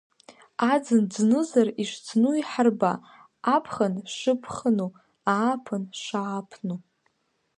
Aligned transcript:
Аӡын 0.71 1.01
ӡнызар 1.11 1.67
ишӡыну 1.83 2.33
иҳарба, 2.39 2.91
аԥхын 3.55 3.93
шыԥхыну, 4.17 4.89
ааԥын 5.33 5.83
шааыԥну. 6.01 6.77